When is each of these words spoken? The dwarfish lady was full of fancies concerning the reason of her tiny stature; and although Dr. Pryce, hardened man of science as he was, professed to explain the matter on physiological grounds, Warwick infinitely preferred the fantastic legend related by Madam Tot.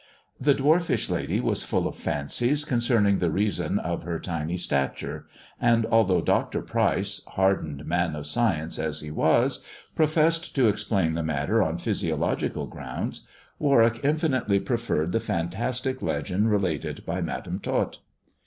The 0.39 0.55
dwarfish 0.55 1.11
lady 1.11 1.39
was 1.39 1.63
full 1.63 1.87
of 1.87 1.95
fancies 1.95 2.65
concerning 2.65 3.19
the 3.19 3.29
reason 3.29 3.77
of 3.77 4.01
her 4.01 4.17
tiny 4.19 4.57
stature; 4.57 5.27
and 5.59 5.85
although 5.85 6.21
Dr. 6.21 6.63
Pryce, 6.63 7.21
hardened 7.27 7.85
man 7.85 8.15
of 8.15 8.25
science 8.25 8.79
as 8.79 9.01
he 9.01 9.11
was, 9.11 9.59
professed 9.93 10.55
to 10.55 10.67
explain 10.67 11.13
the 11.13 11.21
matter 11.21 11.61
on 11.61 11.77
physiological 11.77 12.65
grounds, 12.65 13.27
Warwick 13.59 13.99
infinitely 14.03 14.59
preferred 14.59 15.11
the 15.11 15.19
fantastic 15.19 16.01
legend 16.01 16.49
related 16.49 17.05
by 17.05 17.21
Madam 17.21 17.59
Tot. 17.59 17.99